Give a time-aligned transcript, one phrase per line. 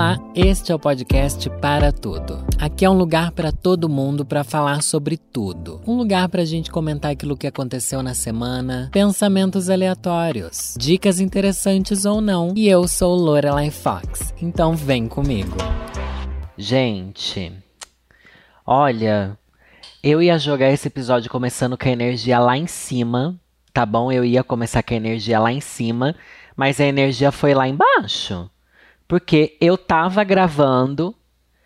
[0.00, 2.42] Olá, este é o podcast Para Tudo.
[2.58, 5.82] Aqui é um lugar para todo mundo para falar sobre tudo.
[5.86, 12.06] Um lugar para a gente comentar aquilo que aconteceu na semana, pensamentos aleatórios, dicas interessantes
[12.06, 12.54] ou não.
[12.56, 15.58] E eu sou Lorelai Fox, então vem comigo.
[16.56, 17.52] Gente,
[18.66, 19.36] olha,
[20.02, 23.38] eu ia jogar esse episódio começando com a energia lá em cima,
[23.70, 24.10] tá bom?
[24.10, 26.16] Eu ia começar com a energia lá em cima,
[26.56, 28.50] mas a energia foi lá embaixo.
[29.10, 31.12] Porque eu tava gravando,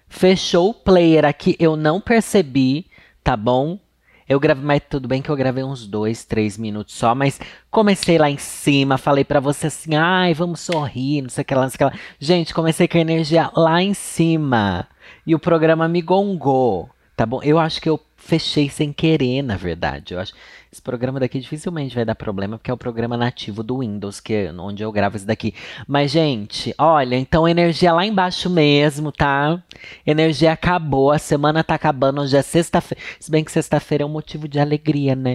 [0.09, 2.86] fechou o player aqui, eu não percebi,
[3.23, 3.78] tá bom?
[4.27, 7.38] Eu gravei, mas tudo bem que eu gravei uns dois, três minutos só, mas
[7.70, 11.55] comecei lá em cima, falei para você assim, ai, vamos sorrir, não sei o que
[11.55, 12.02] lá, não sei o que lá.
[12.19, 14.88] Gente, comecei com a energia lá em cima.
[15.27, 17.42] E o programa me gongou, tá bom?
[17.42, 20.14] Eu acho que eu fechei sem querer, na verdade.
[20.14, 20.33] Eu acho
[20.74, 24.34] esse programa daqui dificilmente vai dar problema, porque é o programa nativo do Windows, que
[24.34, 25.55] é onde eu gravo esse daqui.
[25.87, 29.62] Mas, gente, olha, então energia lá embaixo mesmo, tá?
[30.05, 33.00] Energia acabou, a semana tá acabando, hoje é sexta-feira.
[33.20, 35.34] Se bem que sexta-feira é um motivo de alegria, né?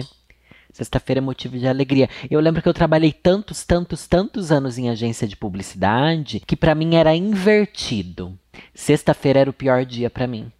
[0.74, 2.10] Sexta-feira é motivo de alegria.
[2.30, 6.74] Eu lembro que eu trabalhei tantos, tantos, tantos anos em agência de publicidade que para
[6.74, 8.38] mim era invertido.
[8.74, 10.52] Sexta-feira era o pior dia para mim.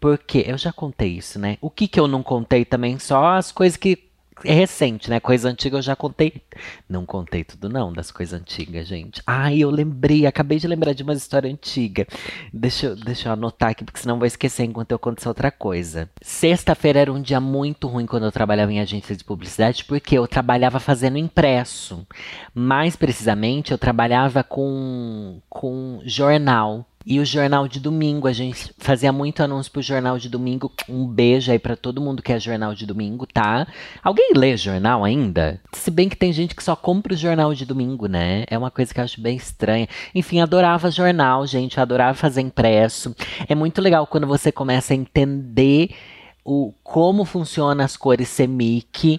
[0.00, 1.56] Porque eu já contei isso, né?
[1.60, 2.98] O que que eu não contei também?
[2.98, 4.07] Só as coisas que
[4.44, 5.20] é recente, né?
[5.20, 6.42] Coisa antiga eu já contei.
[6.88, 9.22] Não contei tudo, não, das coisas antigas, gente.
[9.26, 12.06] Ai, eu lembrei, acabei de lembrar de uma história antiga.
[12.52, 16.08] Deixa eu, deixa eu anotar aqui, porque senão vou esquecer enquanto eu essa outra coisa.
[16.20, 20.26] Sexta-feira era um dia muito ruim quando eu trabalhava em agência de publicidade, porque eu
[20.26, 22.06] trabalhava fazendo impresso.
[22.54, 26.86] Mais precisamente, eu trabalhava com, com jornal.
[27.10, 30.70] E o jornal de domingo, a gente fazia muito anúncio pro jornal de domingo.
[30.86, 33.66] Um beijo aí para todo mundo que é jornal de domingo, tá?
[34.04, 35.58] Alguém lê jornal ainda?
[35.72, 38.44] Se bem que tem gente que só compra o jornal de domingo, né?
[38.46, 39.88] É uma coisa que eu acho bem estranha.
[40.14, 43.16] Enfim, adorava jornal, gente, adorava fazer impresso.
[43.48, 45.96] É muito legal quando você começa a entender
[46.44, 49.18] o como funciona as cores semic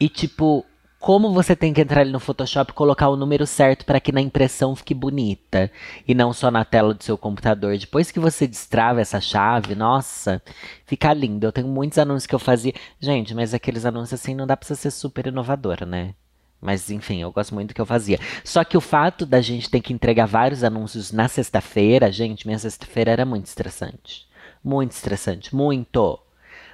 [0.00, 0.64] e tipo
[0.98, 4.12] como você tem que entrar ali no Photoshop e colocar o número certo para que
[4.12, 5.70] na impressão fique bonita
[6.06, 7.76] e não só na tela do seu computador.
[7.76, 10.42] Depois que você destrava essa chave, nossa,
[10.84, 11.46] fica lindo.
[11.46, 12.72] Eu tenho muitos anúncios que eu fazia.
[12.98, 16.14] Gente, mas aqueles anúncios assim não dá para ser super inovadora, né?
[16.60, 18.18] Mas enfim, eu gosto muito do que eu fazia.
[18.42, 22.58] Só que o fato da gente ter que entregar vários anúncios na sexta-feira, gente, minha
[22.58, 24.26] sexta-feira era muito estressante.
[24.64, 26.18] Muito estressante, muito.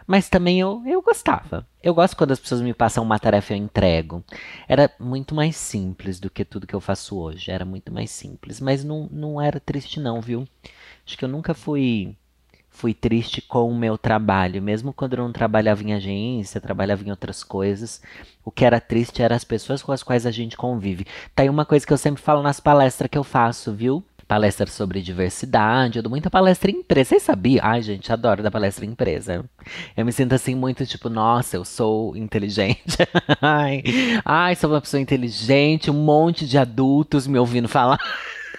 [0.07, 1.67] Mas também eu, eu gostava.
[1.83, 4.25] Eu gosto quando as pessoas me passam uma tarefa e eu entrego.
[4.69, 7.51] Era muito mais simples do que tudo que eu faço hoje.
[7.51, 8.61] Era muito mais simples.
[8.61, 10.47] Mas não, não era triste, não, viu?
[11.07, 12.17] Acho que eu nunca fui
[12.73, 17.11] fui triste com o meu trabalho, mesmo quando eu não trabalhava em agência, trabalhava em
[17.11, 18.01] outras coisas.
[18.45, 21.07] O que era triste eram as pessoas com as quais a gente convive.
[21.35, 24.03] Tá aí uma coisa que eu sempre falo nas palestras que eu faço, viu?
[24.33, 27.11] Palestra sobre diversidade, eu dou muita palestra em empresa.
[27.11, 27.61] Vocês sabiam?
[27.63, 29.45] Ai, gente, adoro dar palestra em empresa.
[29.95, 32.97] Eu me sinto assim muito tipo, nossa, eu sou inteligente.
[33.43, 33.83] ai,
[34.25, 37.99] ai, sou uma pessoa inteligente, um monte de adultos me ouvindo falar.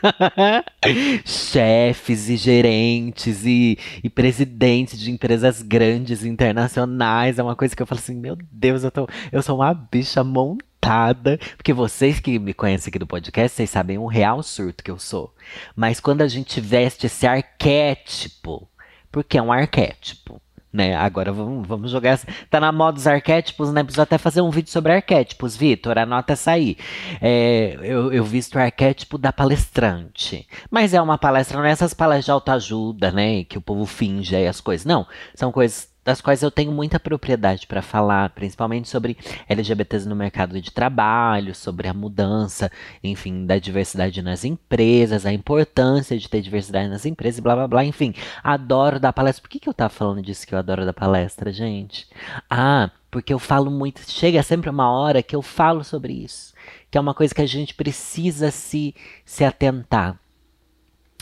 [1.26, 7.40] Chefes e gerentes e, e presidentes de empresas grandes internacionais.
[7.40, 10.24] É uma coisa que eu falo assim, meu Deus, eu, tô, eu sou uma bicha
[10.24, 14.92] montada porque vocês que me conhecem aqui do podcast, vocês sabem o real surto que
[14.92, 15.34] eu sou.
[15.76, 18.68] Mas quando a gente veste esse arquétipo,
[19.12, 20.42] porque é um arquétipo,
[20.74, 20.96] né?
[20.96, 22.10] Agora vamos, vamos jogar.
[22.10, 23.84] Essa, tá na moda dos arquétipos, né?
[23.84, 26.00] Preciso até fazer um vídeo sobre arquétipos, Vitor.
[26.00, 26.76] Anota essa aí.
[27.22, 30.48] É, eu, eu visto o arquétipo da palestrante.
[30.72, 33.44] Mas é uma palestra, não é essas palestras de autoajuda, né?
[33.44, 34.86] Que o povo finge aí as coisas.
[34.86, 35.06] Não.
[35.36, 40.60] São coisas das quais eu tenho muita propriedade para falar, principalmente sobre LGBTs no mercado
[40.62, 42.72] de trabalho, sobre a mudança,
[43.04, 47.86] enfim, da diversidade nas empresas, a importância de ter diversidade nas empresas, blá blá blá,
[47.86, 48.14] enfim,
[48.44, 49.42] adoro dar palestra.
[49.42, 52.08] Por que, que eu tava falando disso que eu adoro dar palestra, gente?
[52.50, 56.54] Ah, porque eu falo muito, chega sempre uma hora que eu falo sobre isso,
[56.90, 60.18] que é uma coisa que a gente precisa se, se atentar.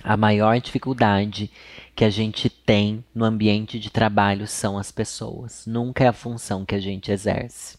[0.03, 1.51] A maior dificuldade
[1.95, 6.65] que a gente tem no ambiente de trabalho são as pessoas, nunca é a função
[6.65, 7.77] que a gente exerce.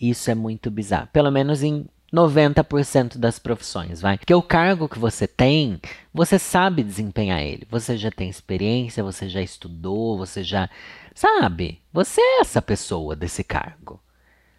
[0.00, 4.18] Isso é muito bizarro, pelo menos em 90% das profissões, vai.
[4.18, 5.80] Porque o cargo que você tem,
[6.12, 7.66] você sabe desempenhar ele.
[7.70, 10.68] Você já tem experiência, você já estudou, você já
[11.14, 11.80] sabe.
[11.90, 13.98] Você é essa pessoa desse cargo.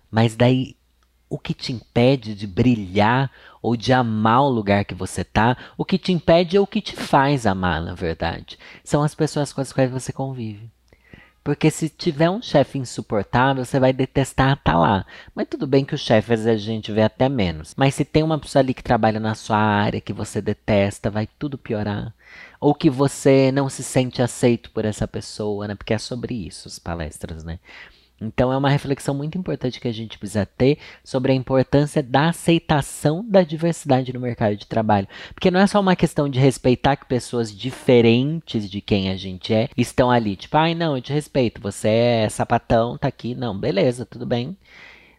[0.10, 0.76] Mas daí
[1.30, 3.32] o que te impede de brilhar
[3.64, 6.82] ou de amar o lugar que você tá, o que te impede é o que
[6.82, 8.60] te faz amar, na verdade.
[8.84, 10.70] São as pessoas com as quais você convive.
[11.44, 15.06] Porque se tiver um chefe insuportável, você vai detestar estar tá lá.
[15.36, 17.74] Mas tudo bem que o chefe às vezes a gente vê até menos.
[17.76, 21.28] Mas se tem uma pessoa ali que trabalha na sua área, que você detesta, vai
[21.40, 22.14] tudo piorar.
[22.62, 25.76] Ou que você não se sente aceito por essa pessoa, né?
[25.76, 27.60] Porque é sobre isso as palestras, né?
[28.24, 32.30] Então é uma reflexão muito importante que a gente precisa ter sobre a importância da
[32.30, 35.08] aceitação da diversidade no mercado de trabalho.
[35.34, 39.54] Porque não é só uma questão de respeitar que pessoas diferentes de quem a gente
[39.54, 40.36] é estão ali.
[40.36, 43.36] Tipo, ai, não, eu te respeito, você é sapatão, tá aqui.
[43.36, 44.58] Não, beleza, tudo bem.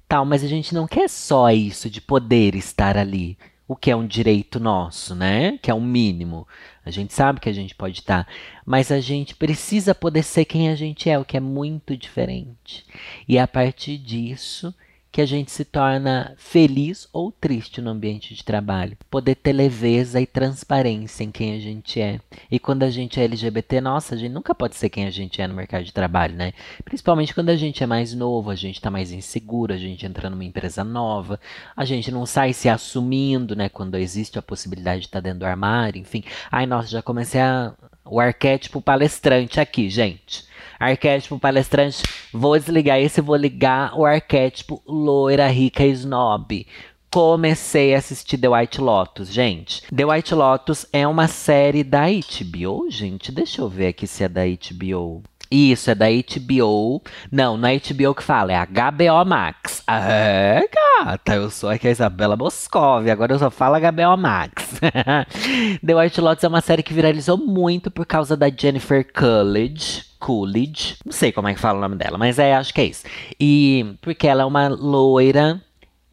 [0.08, 3.96] Tal, mas a gente não quer só isso de poder estar ali o que é
[3.96, 5.58] um direito nosso, né?
[5.62, 6.46] Que é um mínimo.
[6.84, 8.28] A gente sabe que a gente pode estar,
[8.64, 12.84] mas a gente precisa poder ser quem a gente é, o que é muito diferente.
[13.26, 14.74] E a partir disso
[15.14, 18.96] que a gente se torna feliz ou triste no ambiente de trabalho.
[19.08, 22.18] Poder ter leveza e transparência em quem a gente é.
[22.50, 25.40] E quando a gente é LGBT, nossa, a gente nunca pode ser quem a gente
[25.40, 26.52] é no mercado de trabalho, né?
[26.84, 30.28] Principalmente quando a gente é mais novo, a gente tá mais inseguro, a gente entra
[30.28, 31.38] numa empresa nova,
[31.76, 33.68] a gente não sai se assumindo, né?
[33.68, 36.24] Quando existe a possibilidade de estar tá dentro do armário, enfim.
[36.50, 37.72] Ai, nossa, já comecei a,
[38.04, 40.52] o arquétipo palestrante aqui, gente.
[40.84, 42.02] Arquétipo palestrante,
[42.32, 46.66] vou desligar esse, vou ligar o arquétipo loira, rica e snob.
[47.10, 49.82] Comecei a assistir The White Lotus, gente.
[49.94, 53.30] The White Lotus é uma série da HBO, gente.
[53.30, 55.22] Deixa eu ver aqui se é da HBO.
[55.50, 57.00] Isso, é da HBO.
[57.30, 59.84] Não, não é HBO que fala, é HBO Max.
[59.86, 60.68] É,
[61.04, 64.80] gata, eu sou aqui a Isabela Boscov, agora eu só falo HBO Max.
[65.86, 70.13] The White Lotus é uma série que viralizou muito por causa da Jennifer Coolidge.
[70.24, 72.84] Coolidge, não sei como é que fala o nome dela, mas é, acho que é
[72.86, 73.04] isso.
[73.38, 75.62] E porque ela é uma loira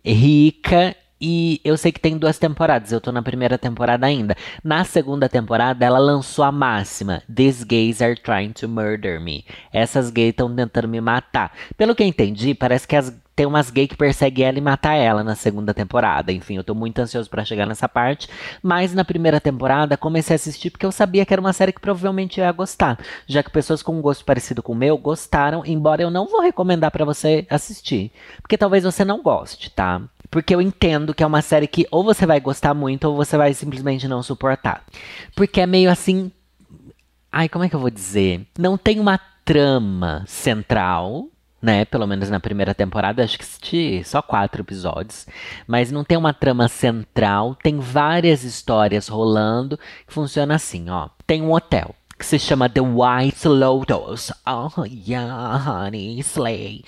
[0.04, 4.36] rica e eu sei que tem duas temporadas, eu tô na primeira temporada ainda.
[4.64, 9.46] Na segunda temporada, ela lançou a máxima: These gays are trying to murder me.
[9.72, 11.54] Essas gays estão tentando me matar.
[11.78, 14.94] Pelo que eu entendi, parece que as tem umas gays que perseguem ela e matar
[14.96, 16.32] ela na segunda temporada.
[16.32, 18.30] Enfim, eu tô muito ansioso para chegar nessa parte.
[18.62, 21.82] Mas na primeira temporada comecei a assistir porque eu sabia que era uma série que
[21.82, 23.00] provavelmente eu ia gostar.
[23.26, 26.42] Já que pessoas com um gosto parecido com o meu gostaram, embora eu não vou
[26.42, 28.12] recomendar para você assistir.
[28.42, 30.02] Porque talvez você não goste, tá?
[30.32, 33.38] Porque eu entendo que é uma série que ou você vai gostar muito ou você
[33.38, 34.84] vai simplesmente não suportar.
[35.36, 36.32] Porque é meio assim.
[37.32, 38.48] Ai, como é que eu vou dizer?
[38.58, 41.28] Não tem uma trama central
[41.62, 41.86] né?
[41.86, 45.28] Pelo menos na primeira temporada, acho que assisti só quatro episódios.
[45.68, 51.10] Mas não tem uma trama central, tem várias histórias rolando que funciona assim, ó.
[51.28, 54.32] Tem um hotel que se chama The White Lotus.
[54.46, 56.84] Oh, yeah, honey, slay.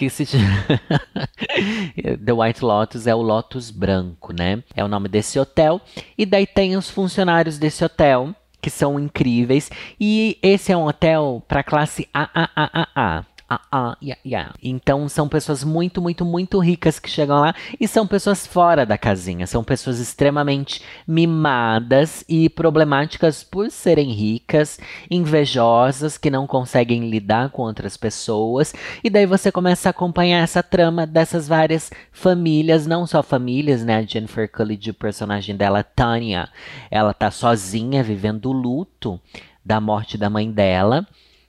[0.00, 0.24] Que se
[2.24, 4.64] The White Lotus é o Lotus branco, né?
[4.74, 5.78] É o nome desse hotel.
[6.16, 9.70] E daí tem os funcionários desse hotel que são incríveis.
[10.00, 14.54] E esse é um hotel para classe AAAA ah, ah, yeah, yeah.
[14.62, 18.96] Então são pessoas muito, muito, muito ricas que chegam lá e são pessoas fora da
[18.96, 24.78] casinha, são pessoas extremamente mimadas e problemáticas por serem ricas,
[25.10, 28.72] invejosas, que não conseguem lidar com outras pessoas.
[29.02, 33.96] E daí você começa a acompanhar essa trama dessas várias famílias, não só famílias, né?
[33.96, 36.48] A Jennifer Coolidge, o personagem dela, Tanya,
[36.88, 39.20] ela tá sozinha vivendo o luto
[39.64, 41.04] da morte da mãe dela.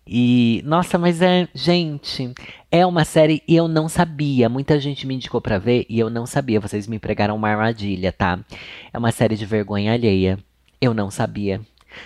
[0.05, 2.33] E, nossa, mas é, gente,
[2.71, 4.49] é uma série e eu não sabia.
[4.49, 6.59] Muita gente me indicou para ver e eu não sabia.
[6.59, 8.39] Vocês me pregaram uma armadilha, tá?
[8.91, 10.37] É uma série de vergonha alheia.
[10.79, 11.61] Eu não sabia.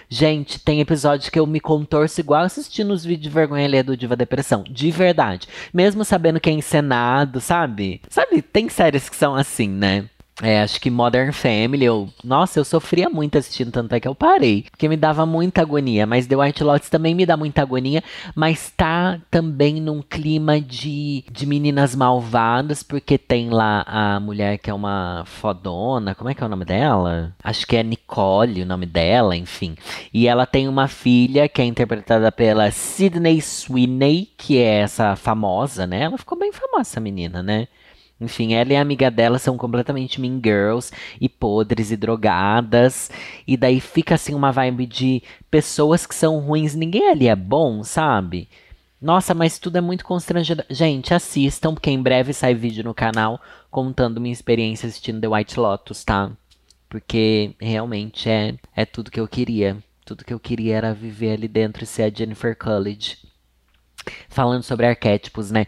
[0.09, 3.95] Gente, tem episódios que eu me contorço igual assistindo os vídeos de vergonha alheia do
[3.95, 4.63] Diva Depressão.
[4.63, 5.47] De verdade.
[5.73, 8.01] Mesmo sabendo que é encenado, sabe?
[8.09, 10.09] Sabe, tem séries que são assim, né?
[10.41, 14.13] É, acho que Modern Family, eu, nossa, eu sofria muito assistindo, tanto é que eu
[14.13, 18.03] parei, porque me dava muita agonia, mas The White Lotus também me dá muita agonia,
[18.35, 24.69] mas tá também num clima de, de meninas malvadas, porque tem lá a mulher que
[24.69, 27.33] é uma fodona, como é que é o nome dela?
[27.41, 29.77] Acho que é Nicole o nome dela, enfim.
[30.13, 35.87] E ela tem uma filha que é interpretada pela Sydney Sweeney, que é essa famosa,
[35.87, 36.01] né?
[36.01, 37.69] Ela ficou bem famosa, essa menina, né?
[38.19, 43.11] Enfim, ela e a amiga dela são completamente mean girls e podres e drogadas.
[43.45, 46.75] E daí fica assim uma vibe de pessoas que são ruins.
[46.75, 48.47] Ninguém ali é bom, sabe?
[49.01, 50.65] Nossa, mas tudo é muito constrangedor.
[50.69, 55.59] Gente, assistam, porque em breve sai vídeo no canal contando minha experiência assistindo The White
[55.59, 56.31] Lotus, tá?
[56.87, 59.77] Porque realmente é, é tudo que eu queria.
[60.05, 63.24] Tudo que eu queria era viver ali dentro e ser a Jennifer Coolidge
[64.29, 65.65] falando sobre arquétipos, né?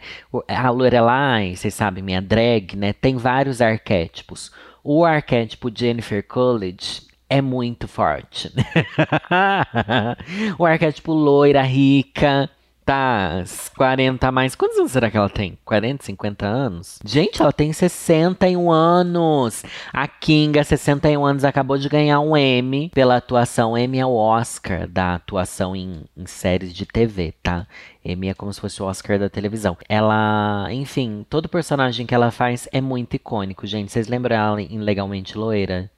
[0.48, 2.92] A Lorelai, vocês sabem, minha drag, né?
[2.92, 4.50] Tem vários arquétipos.
[4.82, 8.50] O arquétipo Jennifer Coolidge é muito forte.
[10.58, 12.48] o arquétipo loira, rica,
[12.88, 13.44] tá
[13.76, 14.54] 40 a mais.
[14.54, 15.58] Quantos anos será que ela tem?
[15.62, 16.98] 40, 50 anos?
[17.04, 19.62] Gente, ela tem 61 anos.
[19.92, 23.76] A Kinga, 61 anos, acabou de ganhar um M pela atuação.
[23.76, 27.66] M é o Oscar da atuação em, em séries de TV, tá?
[28.02, 29.76] M é como se fosse o Oscar da televisão.
[29.86, 33.92] Ela, enfim, todo personagem que ela faz é muito icônico, gente.
[33.92, 35.90] Vocês lembram ela em Legalmente Loira?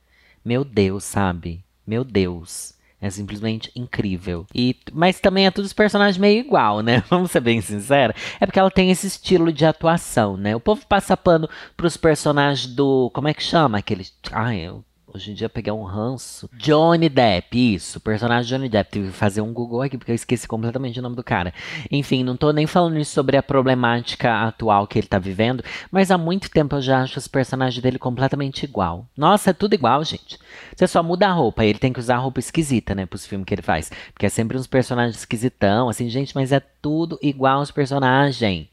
[0.44, 1.64] Meu Deus, sabe?
[1.86, 2.79] Meu Deus.
[3.00, 4.46] É simplesmente incrível.
[4.54, 7.02] E, mas também é todos os personagens meio igual, né?
[7.08, 8.14] Vamos ser bem sinceros.
[8.38, 10.54] É porque ela tem esse estilo de atuação, né?
[10.54, 13.10] O povo passa pano pros personagens do.
[13.14, 13.78] Como é que chama?
[13.78, 14.06] Aquele.
[14.32, 16.48] Ai, eu Hoje em dia pegar um ranço.
[16.52, 17.98] Johnny Depp, isso.
[17.98, 18.92] Personagem Johnny Depp.
[18.92, 21.52] Tive que fazer um Google aqui porque eu esqueci completamente o nome do cara.
[21.90, 26.12] Enfim, não tô nem falando isso sobre a problemática atual que ele tá vivendo, mas
[26.12, 29.06] há muito tempo eu já acho os personagens dele completamente igual.
[29.16, 30.38] Nossa, é tudo igual, gente.
[30.76, 31.64] Você só muda a roupa.
[31.64, 33.90] Ele tem que usar roupa esquisita, né, pros filmes que ele faz.
[34.12, 38.69] Porque é sempre uns personagens esquisitão, assim, gente, mas é tudo igual os personagens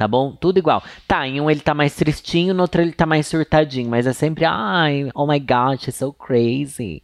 [0.00, 0.32] tá bom?
[0.32, 0.82] Tudo igual.
[1.06, 4.14] Tá, em um ele tá mais tristinho, no outro ele tá mais surtadinho, mas é
[4.14, 7.02] sempre, ai, oh my god, she's so crazy.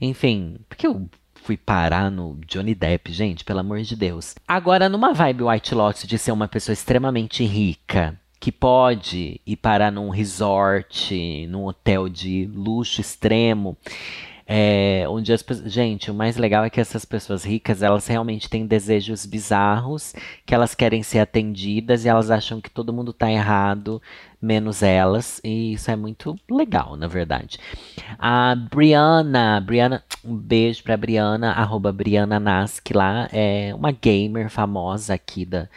[0.00, 4.34] Enfim, porque eu fui parar no Johnny Depp, gente, pelo amor de Deus.
[4.48, 9.92] Agora, numa vibe White Lotus de ser uma pessoa extremamente rica, que pode ir parar
[9.92, 13.76] num resort, num hotel de luxo extremo,
[14.50, 18.66] é, onde as gente, o mais legal é que essas pessoas ricas, elas realmente têm
[18.66, 20.14] desejos bizarros,
[20.46, 24.00] que elas querem ser atendidas e elas acham que todo mundo tá errado,
[24.40, 27.58] menos elas, e isso é muito legal, na verdade.
[28.18, 35.12] A Briana, Briana, um beijo pra Briana, arroba Briana Nask lá, é uma gamer famosa
[35.12, 35.68] aqui da,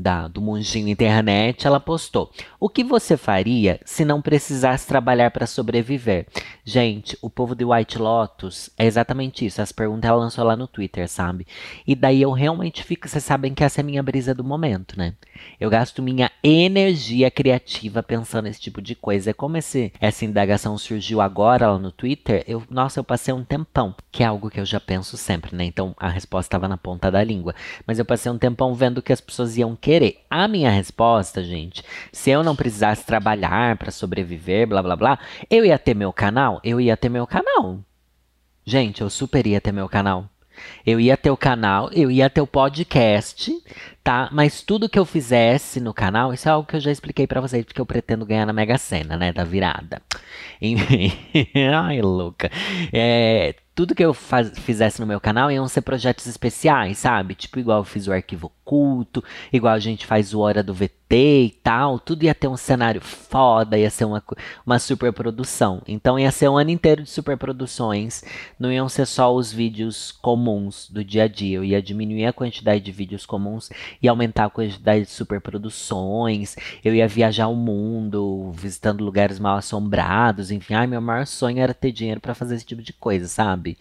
[0.00, 5.46] da, do mundinho internet, ela postou: O que você faria se não precisasse trabalhar para
[5.46, 6.26] sobreviver?
[6.64, 9.60] Gente, o povo de White Lotus é exatamente isso.
[9.60, 11.46] As perguntas ela lançou lá no Twitter, sabe?
[11.86, 13.08] E daí eu realmente fico.
[13.08, 15.14] Vocês sabem que essa é a minha brisa do momento, né?
[15.58, 19.34] Eu gasto minha energia criativa pensando nesse tipo de coisa.
[19.34, 22.44] Como esse, essa indagação surgiu agora lá no Twitter.
[22.46, 25.64] Eu, nossa, eu passei um tempão, que é algo que eu já penso sempre, né?
[25.64, 27.54] Então a resposta estava na ponta da língua.
[27.86, 30.20] Mas eu passei um tempão vendo que as pessoas iam querer.
[30.30, 31.82] A minha resposta, gente,
[32.12, 35.18] se eu não precisasse trabalhar para sobreviver, blá blá blá,
[35.50, 36.60] eu ia ter meu canal?
[36.62, 37.80] Eu ia ter meu canal.
[38.64, 40.30] Gente, eu super ia ter meu canal.
[40.86, 43.50] Eu ia ter o canal, eu ia ter o podcast,
[44.04, 44.28] tá?
[44.30, 47.40] Mas tudo que eu fizesse no canal, isso é algo que eu já expliquei para
[47.40, 49.32] vocês, porque eu pretendo ganhar na Mega Sena, né?
[49.32, 50.02] Da virada.
[50.60, 51.12] Enfim.
[51.74, 52.50] Ai, louca.
[52.92, 57.34] É, tudo que eu faz, fizesse no meu canal iam ser projetos especiais, sabe?
[57.34, 60.99] Tipo, igual eu fiz o arquivo oculto, igual a gente faz o Hora do VT
[61.16, 61.98] e tal.
[61.98, 64.22] Tudo ia ter um cenário foda, ia ser uma,
[64.64, 65.82] uma super produção.
[65.86, 68.22] Então ia ser um ano inteiro de super produções.
[68.58, 71.58] Não iam ser só os vídeos comuns do dia a dia.
[71.58, 76.56] Eu ia diminuir a quantidade de vídeos comuns e aumentar a quantidade de super produções.
[76.84, 80.50] Eu ia viajar o mundo, visitando lugares mal assombrados.
[80.50, 83.76] Enfim, ai, meu maior sonho era ter dinheiro para fazer esse tipo de coisa, sabe?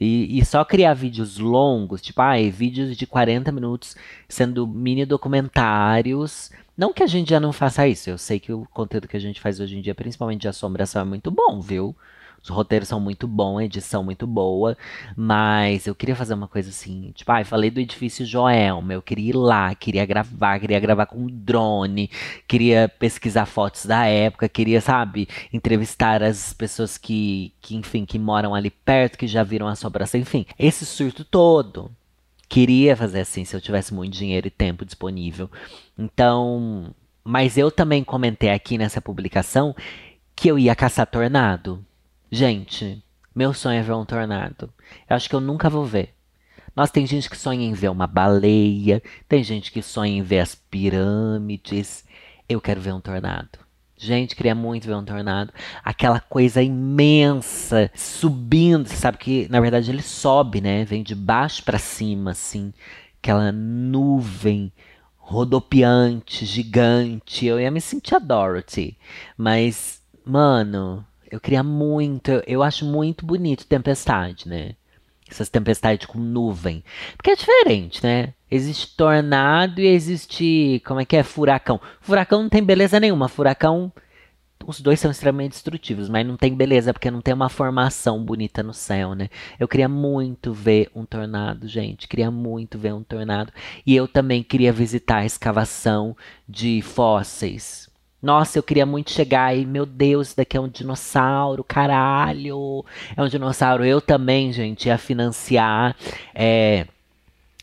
[0.00, 3.94] E, e, só criar vídeos longos, tipo, ai, vídeos de 40 minutos
[4.26, 6.50] sendo mini documentários.
[6.74, 9.20] Não que a gente já não faça isso, eu sei que o conteúdo que a
[9.20, 11.94] gente faz hoje em dia, principalmente de assombração, é muito bom, viu?
[12.42, 14.76] Os roteiros são muito bons, a edição muito boa,
[15.14, 19.30] mas eu queria fazer uma coisa assim, tipo, ah, falei do edifício Joelma, eu queria
[19.30, 22.10] ir lá, queria gravar, queria gravar com drone,
[22.48, 28.54] queria pesquisar fotos da época, queria, sabe, entrevistar as pessoas que, que enfim, que moram
[28.54, 31.90] ali perto, que já viram a sobração, enfim, esse surto todo.
[32.48, 35.48] Queria fazer assim se eu tivesse muito dinheiro e tempo disponível.
[35.96, 36.92] Então,
[37.22, 39.74] mas eu também comentei aqui nessa publicação
[40.34, 41.84] que eu ia caçar tornado.
[42.32, 43.02] Gente,
[43.34, 44.72] meu sonho é ver um tornado.
[45.08, 46.14] Eu acho que eu nunca vou ver.
[46.76, 50.38] Nossa, tem gente que sonha em ver uma baleia, tem gente que sonha em ver
[50.38, 52.04] as pirâmides.
[52.48, 53.58] Eu quero ver um tornado.
[53.96, 55.52] Gente, queria muito ver um tornado.
[55.84, 58.88] Aquela coisa imensa subindo.
[58.88, 60.84] Você sabe que, na verdade, ele sobe, né?
[60.84, 62.72] Vem de baixo para cima, assim.
[63.20, 64.72] Aquela nuvem
[65.16, 67.44] rodopiante, gigante.
[67.44, 68.96] Eu ia me sentir a Dorothy.
[69.36, 74.74] Mas, mano, eu queria muito, eu acho muito bonito tempestade, né?
[75.30, 76.82] Essas tempestades com nuvem.
[77.16, 78.34] Porque é diferente, né?
[78.50, 81.22] Existe tornado e existe, como é que é?
[81.22, 81.80] Furacão.
[82.00, 83.28] Furacão não tem beleza nenhuma.
[83.28, 83.92] Furacão,
[84.66, 88.60] os dois são extremamente destrutivos, mas não tem beleza porque não tem uma formação bonita
[88.60, 89.28] no céu, né?
[89.58, 92.08] Eu queria muito ver um tornado, gente.
[92.08, 93.52] Queria muito ver um tornado.
[93.86, 96.16] E eu também queria visitar a escavação
[96.48, 97.89] de fósseis
[98.22, 102.84] nossa, eu queria muito chegar e, meu Deus, isso daqui é um dinossauro, caralho.
[103.16, 103.84] É um dinossauro.
[103.84, 105.96] Eu também, gente, ia financiar
[106.34, 106.86] é,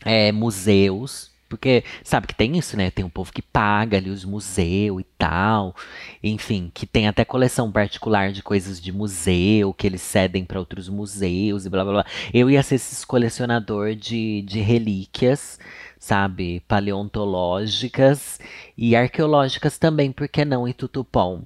[0.04, 2.90] é, museus Porque sabe que tem isso, né?
[2.90, 5.74] Tem um povo que paga ali os museus e tal.
[6.22, 10.88] Enfim, que tem até coleção particular de coisas de museu que eles cedem para outros
[10.88, 12.06] museus e blá blá blá.
[12.34, 15.58] Eu ia ser esse colecionador de, de relíquias,
[15.98, 16.60] sabe?
[16.68, 18.40] Paleontológicas
[18.76, 20.66] e arqueológicas também, por que não?
[20.68, 21.42] em Tutupom.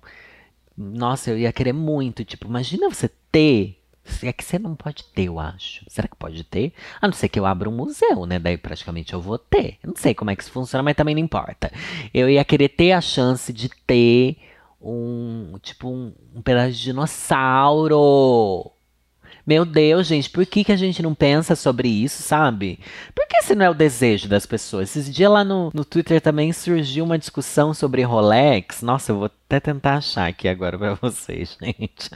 [0.76, 2.24] Nossa, eu ia querer muito.
[2.24, 3.78] Tipo, imagina você ter
[4.22, 5.84] é que você não pode ter, eu acho.
[5.88, 6.72] Será que pode ter?
[7.00, 8.38] A não ser que eu abra um museu, né?
[8.38, 9.78] Daí praticamente eu vou ter.
[9.82, 11.72] Eu não sei como é que isso funciona, mas também não importa.
[12.12, 14.38] Eu ia querer ter a chance de ter
[14.80, 18.72] um, tipo, um, um pedaço de dinossauro.
[19.46, 22.78] Meu Deus, gente, por que, que a gente não pensa sobre isso, sabe?
[23.14, 24.90] Por que esse não é o desejo das pessoas?
[24.90, 28.82] Esses dias lá no, no Twitter também surgiu uma discussão sobre Rolex.
[28.82, 32.10] Nossa, eu vou até tentar achar aqui agora pra vocês, gente.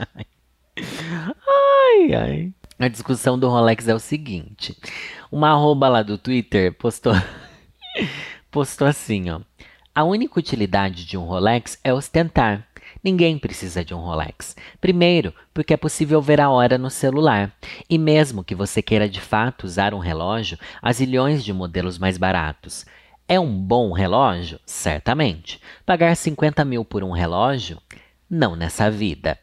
[0.77, 2.53] Ai, ai.
[2.79, 4.77] A discussão do Rolex é o seguinte:
[5.31, 7.13] uma arroba lá do Twitter postou,
[8.51, 9.41] postou assim, ó.
[9.93, 12.66] A única utilidade de um Rolex é ostentar.
[13.07, 14.53] Ninguém precisa de um Rolex.
[14.81, 17.53] Primeiro, porque é possível ver a hora no celular.
[17.89, 22.17] E mesmo que você queira de fato usar um relógio, há zilhões de modelos mais
[22.17, 22.85] baratos.
[23.25, 24.59] É um bom relógio?
[24.65, 25.61] Certamente.
[25.85, 27.81] Pagar 50 mil por um relógio?
[28.29, 29.39] Não nessa vida.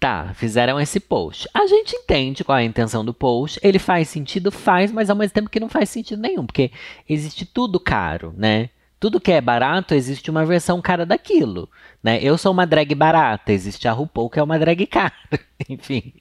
[0.00, 1.48] Tá, fizeram esse post.
[1.54, 3.60] A gente entende qual é a intenção do post.
[3.62, 6.72] Ele faz sentido, faz, mas ao mesmo tempo que não faz sentido nenhum, porque
[7.08, 8.70] existe tudo caro, né?
[9.00, 11.68] Tudo que é barato, existe uma versão cara daquilo,
[12.02, 12.18] né?
[12.22, 15.12] Eu sou uma drag barata, existe a RuPaul que é uma drag cara.
[15.68, 16.12] Enfim,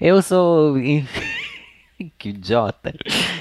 [0.00, 0.76] eu sou...
[2.18, 2.94] Que idiota.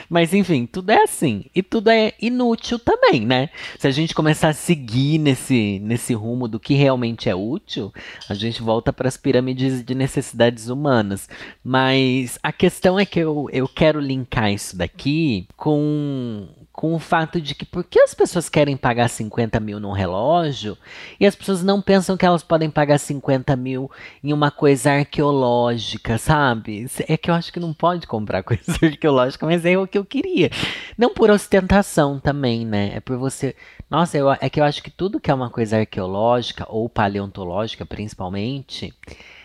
[0.10, 1.46] Mas enfim, tudo é assim.
[1.56, 3.50] E tudo é inútil também, né?
[3.80, 7.94] Se a gente começar a seguir nesse, nesse rumo do que realmente é útil,
[8.30, 11.30] a gente volta para as pirâmides de necessidades humanas.
[11.64, 17.42] Mas a questão é que eu, eu quero linkar isso daqui com com o fato
[17.42, 20.78] de que por que as pessoas querem pagar 50 mil num relógio
[21.20, 23.92] e as pessoas não pensam que elas podem pagar 50 mil
[24.24, 26.88] em uma coisa arqueológica, sabe?
[27.08, 30.06] É que eu acho que não pode comprar coisa arqueológica, mas é o que eu
[30.06, 30.50] queria.
[30.98, 32.92] Não por ostentação também, né?
[32.96, 33.56] É por você.
[33.90, 37.86] Nossa, eu, é que eu acho que tudo que é uma coisa arqueológica ou paleontológica,
[37.86, 38.94] principalmente,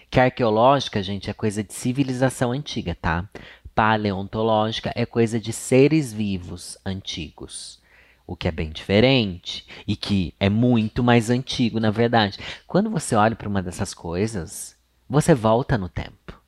[0.09, 3.29] que arqueológica, gente, é coisa de civilização antiga, tá?
[3.77, 7.79] Paleontológica é coisa de seres vivos antigos.
[8.27, 12.39] O que é bem diferente e que é muito mais antigo, na verdade.
[12.67, 14.75] Quando você olha para uma dessas coisas,
[15.09, 16.41] você volta no tempo.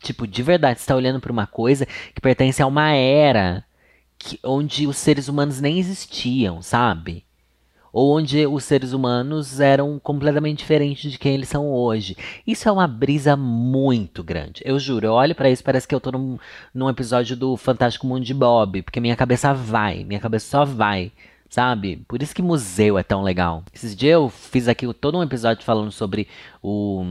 [0.00, 3.64] Tipo, de verdade, você está olhando para uma coisa que pertence a uma era
[4.16, 7.24] que, onde os seres humanos nem existiam, sabe?
[7.92, 12.16] Ou onde os seres humanos eram completamente diferentes de quem eles são hoje.
[12.46, 14.62] Isso é uma brisa muito grande.
[14.64, 16.38] Eu juro, eu olho para isso parece que eu tô num,
[16.72, 21.12] num episódio do Fantástico Mundo de Bob, porque minha cabeça vai, minha cabeça só vai
[21.52, 21.98] sabe?
[22.08, 23.62] Por isso que museu é tão legal.
[23.74, 26.26] Esses dias eu fiz aqui todo um episódio falando sobre
[26.62, 27.02] o,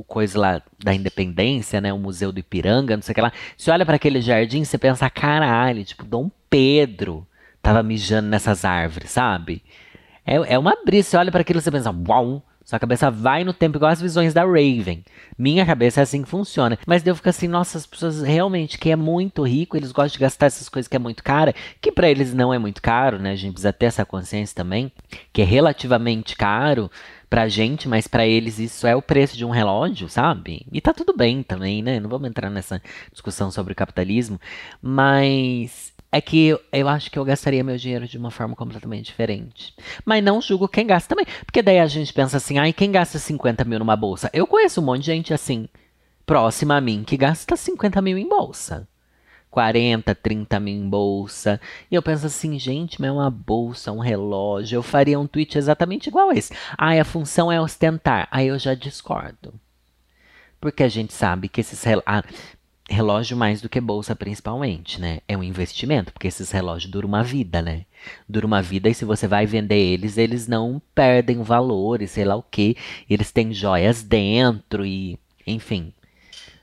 [0.00, 1.92] o coisa lá da independência, né?
[1.92, 3.30] O Museu do Ipiranga, não sei o que lá.
[3.54, 7.26] Você olha para aquele jardim, você pensa, caralho, tipo, Dom Pedro
[7.60, 9.62] tava mijando nessas árvores, sabe?
[10.26, 11.08] É, é uma brisa.
[11.08, 14.00] Você olha para aquilo e você pensa, uau, sua cabeça vai no tempo, igual as
[14.00, 15.02] visões da Raven.
[15.36, 16.78] Minha cabeça é assim que funciona.
[16.86, 20.18] Mas eu fico assim, nossa, as pessoas realmente que é muito rico, eles gostam de
[20.20, 23.32] gastar essas coisas que é muito cara, que para eles não é muito caro, né?
[23.32, 24.92] A gente precisa ter essa consciência também,
[25.32, 26.90] que é relativamente caro
[27.28, 30.66] pra gente, mas para eles isso é o preço de um relógio, sabe?
[30.72, 31.98] E tá tudo bem também, né?
[31.98, 32.80] Não vamos entrar nessa
[33.10, 34.38] discussão sobre o capitalismo,
[34.80, 39.74] mas é que eu, acho que eu gastaria meu dinheiro de uma forma completamente diferente.
[40.04, 41.26] Mas não julgo quem gasta também.
[41.44, 44.28] Porque daí a gente pensa assim, ai, quem gasta 50 mil numa bolsa?
[44.32, 45.68] Eu conheço um monte de gente assim,
[46.26, 48.88] próxima a mim, que gasta 50 mil em bolsa.
[49.50, 51.60] 40, 30 mil em bolsa.
[51.90, 54.76] E eu penso assim, gente, mas é uma bolsa, um relógio.
[54.76, 56.52] Eu faria um tweet exatamente igual esse.
[56.76, 58.28] Ai, a função é ostentar.
[58.30, 59.54] Aí eu já discordo.
[60.60, 62.22] Porque a gente sabe que esses ah,
[62.90, 65.20] relógio mais do que bolsa, principalmente, né?
[65.28, 67.84] É um investimento, porque esses relógios duram uma vida, né?
[68.28, 72.24] Dura uma vida e se você vai vender eles, eles não perdem valor e sei
[72.24, 72.76] lá o que.
[73.08, 75.92] Eles têm joias dentro e, enfim.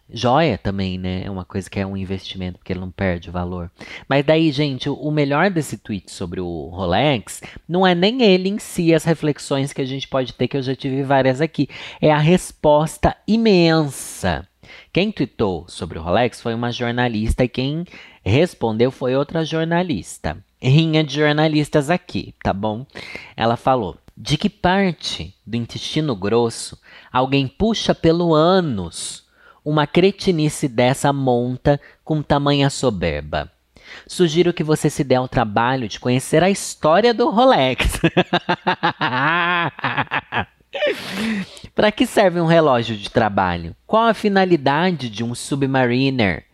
[0.10, 1.24] Joia também, né?
[1.26, 3.70] É uma coisa que é um investimento, porque ele não perde valor.
[4.08, 8.58] Mas daí, gente, o melhor desse tweet sobre o Rolex não é nem ele em
[8.58, 11.68] si, as reflexões que a gente pode ter, que eu já tive várias aqui.
[12.02, 14.48] É a resposta imensa
[14.98, 17.86] quem tweetou sobre o Rolex foi uma jornalista e quem
[18.26, 20.44] respondeu foi outra jornalista.
[20.60, 22.84] Rinha de jornalistas aqui, tá bom?
[23.36, 26.82] Ela falou: De que parte do intestino grosso
[27.14, 29.24] alguém puxa pelo ânus
[29.64, 33.52] uma cretinice dessa monta com tamanha soberba?
[34.08, 38.02] Sugiro que você se dê ao trabalho de conhecer a história do Rolex.
[41.76, 43.76] Para que serve um relógio de trabalho?
[43.86, 46.46] Qual a finalidade de um Submariner,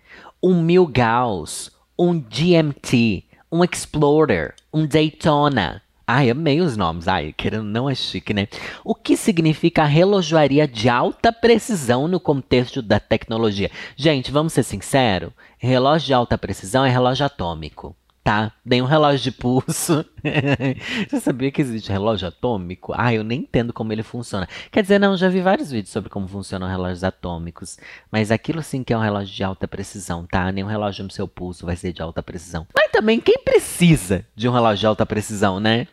[0.42, 5.82] um Milgauss, um GMT, um Explorer, um Daytona?
[6.06, 7.08] Ai, amei os nomes.
[7.08, 8.48] Ai, querendo não é chique, né?
[8.84, 13.72] O que significa relojoaria de alta precisão no contexto da tecnologia?
[13.96, 15.32] Gente, vamos ser sinceros?
[15.58, 18.54] Relógio de alta precisão é relógio atômico tá?
[18.64, 20.06] Nem um relógio de pulso.
[21.10, 22.94] Você sabia que existe relógio atômico?
[22.96, 24.48] Ah, eu nem entendo como ele funciona.
[24.72, 27.78] Quer dizer, não, já vi vários vídeos sobre como funcionam relógios atômicos.
[28.10, 30.52] Mas aquilo sim que é um relógio de alta precisão, tá?
[30.52, 32.66] Nem um relógio no seu pulso vai ser de alta precisão.
[32.74, 35.88] Mas também, quem precisa de um relógio de alta precisão, né?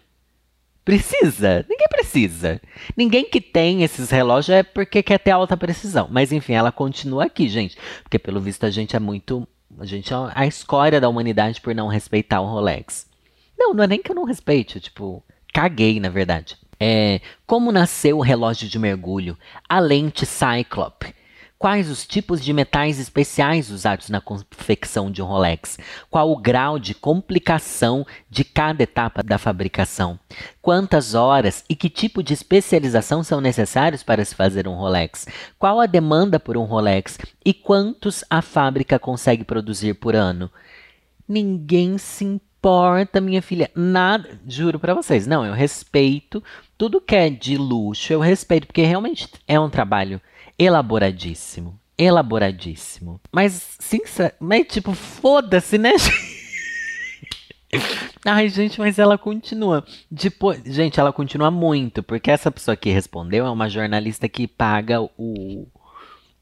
[0.85, 1.65] Precisa?
[1.69, 2.61] Ninguém precisa.
[2.97, 6.09] Ninguém que tem esses relógios é porque quer ter alta precisão.
[6.11, 7.77] Mas enfim, ela continua aqui, gente.
[8.03, 9.47] Porque pelo visto a gente é muito
[9.81, 13.09] a gente é a escória da humanidade por não respeitar o Rolex.
[13.59, 16.59] Não, não é nem que eu não respeite, tipo, caguei, na verdade.
[16.79, 19.39] É, como nasceu o relógio de mergulho?
[19.69, 21.15] A lente Cyclope.
[21.61, 25.79] Quais os tipos de metais especiais usados na confecção de um Rolex?
[26.11, 30.19] Qual o grau de complicação de cada etapa da fabricação?
[30.63, 35.27] Quantas horas e que tipo de especialização são necessários para se fazer um Rolex?
[35.59, 40.51] Qual a demanda por um Rolex e quantos a fábrica consegue produzir por ano?
[41.29, 43.71] Ninguém se importa, minha filha.
[43.75, 45.27] Nada, juro para vocês.
[45.27, 46.43] Não, eu respeito
[46.79, 50.23] tudo que é de luxo, eu respeito porque realmente é um trabalho
[50.65, 51.79] elaboradíssimo.
[51.97, 53.21] Elaboradíssimo.
[53.33, 55.93] Mas, sinceramente, tipo, foda-se, né?
[58.25, 59.85] Ai, gente, mas ela continua.
[60.11, 65.01] Depois, gente, ela continua muito, porque essa pessoa que respondeu é uma jornalista que paga
[65.01, 65.67] o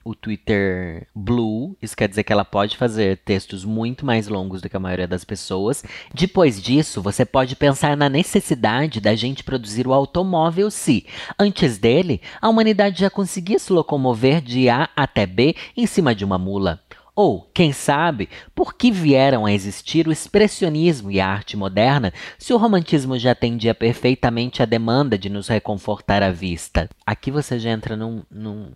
[0.08, 1.76] o Twitter Blue.
[1.82, 5.06] Isso quer dizer que ela pode fazer textos muito mais longos do que a maioria
[5.06, 5.84] das pessoas.
[6.14, 11.06] Depois disso, você pode pensar na necessidade da gente produzir o automóvel se,
[11.38, 16.24] antes dele, a humanidade já conseguia se locomover de A até B em cima de
[16.24, 16.80] uma mula.
[17.14, 22.54] Ou, quem sabe, por que vieram a existir o expressionismo e a arte moderna se
[22.54, 26.88] o romantismo já atendia perfeitamente à demanda de nos reconfortar à vista?
[27.04, 28.70] Aqui você já entra num, num,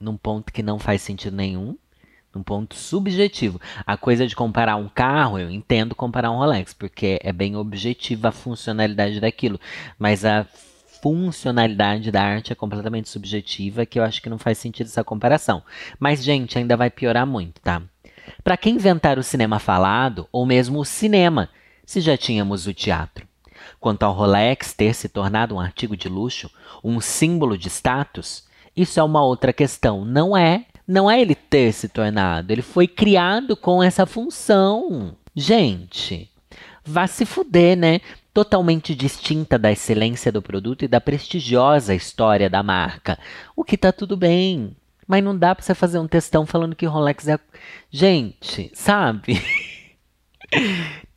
[0.00, 1.76] num ponto que não faz sentido nenhum,
[2.34, 3.60] num ponto subjetivo.
[3.86, 8.28] A coisa de comparar um carro, eu entendo comparar um Rolex, porque é bem objetiva
[8.28, 9.60] a funcionalidade daquilo,
[9.98, 10.46] mas a
[11.02, 15.62] funcionalidade da arte é completamente subjetiva, que eu acho que não faz sentido essa comparação.
[15.98, 17.82] Mas, gente, ainda vai piorar muito, tá?
[18.42, 21.50] Para quem inventar o cinema falado, ou mesmo o cinema,
[21.84, 23.26] se já tínhamos o teatro?
[23.78, 26.50] Quanto ao Rolex ter se tornado um artigo de luxo,
[26.84, 28.44] um símbolo de status,
[28.76, 30.04] isso é uma outra questão.
[30.04, 35.16] Não é, não é ele ter se tornado, ele foi criado com essa função.
[35.34, 36.30] Gente,
[36.84, 38.00] vá se fuder, né?
[38.32, 43.18] Totalmente distinta da excelência do produto e da prestigiosa história da marca.
[43.56, 44.76] O que tá tudo bem.
[45.06, 47.36] Mas não dá pra você fazer um textão falando que Rolex é.
[47.90, 49.42] Gente, sabe?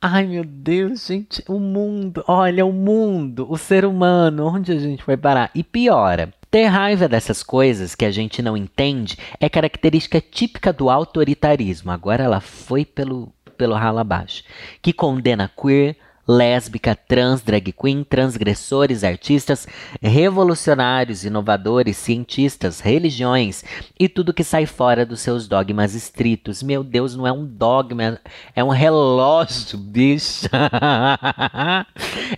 [0.00, 5.02] Ai, meu Deus, gente, o mundo, olha o mundo, o ser humano, onde a gente
[5.04, 5.50] vai parar?
[5.54, 10.88] E piora, ter raiva dessas coisas que a gente não entende é característica típica do
[10.88, 11.90] autoritarismo.
[11.90, 14.44] Agora ela foi pelo, pelo ralo abaixo.
[14.80, 19.66] Que condena queer, lésbica, trans, drag queen, transgressores, artistas,
[20.00, 23.64] revolucionários, inovadores, cientistas, religiões
[23.98, 26.62] e tudo que sai fora dos seus dogmas estritos.
[26.62, 28.20] Meu Deus, não é um dogma,
[28.54, 30.48] é um relógio, bicha.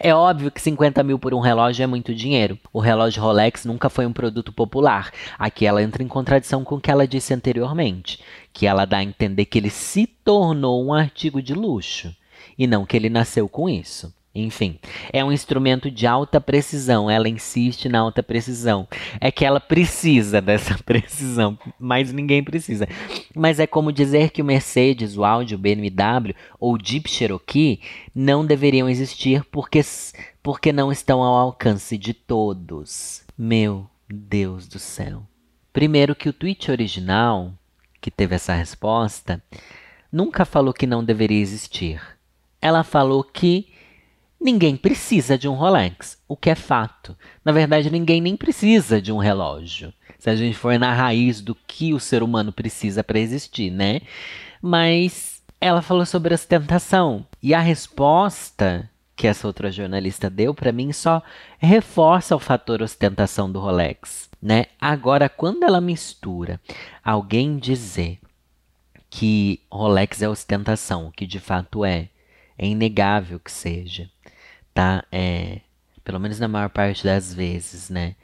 [0.01, 2.59] é óbvio que 50 mil por um relógio é muito dinheiro.
[2.73, 5.11] O relógio Rolex nunca foi um produto popular.
[5.39, 8.21] Aqui ela entra em contradição com o que ela disse anteriormente,
[8.53, 12.15] que ela dá a entender que ele se tornou um artigo de luxo
[12.59, 14.15] e não que ele nasceu com isso.
[14.39, 14.79] Enfim,
[15.13, 17.11] é um instrumento de alta precisão.
[17.11, 18.87] Ela insiste na alta precisão.
[19.19, 22.87] É que ela precisa dessa precisão, mas ninguém precisa.
[23.35, 27.81] Mas é como dizer que o Mercedes, o Audi, o BMW ou o Jeep Cherokee
[28.15, 29.81] não deveriam existir porque,
[30.43, 33.25] porque não estão ao alcance de todos.
[33.39, 35.23] Meu Deus do céu.
[35.73, 37.55] Primeiro que o tweet original,
[38.03, 39.43] que teve essa resposta,
[40.13, 42.16] nunca falou que não deveria existir
[42.67, 43.69] ela falou que
[44.41, 47.17] ninguém precisa de um Rolex, o que é fato.
[47.45, 49.95] Na verdade, ninguém nem precisa de um relógio.
[50.19, 54.01] Se a gente for na raiz do que o ser humano precisa para existir, né?
[54.61, 57.25] Mas ela falou sobre ostentação.
[57.41, 61.23] E a resposta que essa outra jornalista deu para mim só
[61.59, 64.67] reforça o fator ostentação do Rolex, né?
[64.81, 66.61] Agora, quando ela mistura
[67.03, 68.19] alguém dizer
[69.09, 72.09] que Rolex é ostentação, que de fato é.
[72.59, 74.11] É inegável que seja,
[74.73, 75.05] tá?
[75.13, 75.61] É,
[76.05, 78.17] pelo menos na maior parte das vezes, né?